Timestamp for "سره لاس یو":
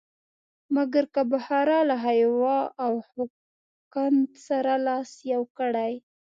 4.47-5.43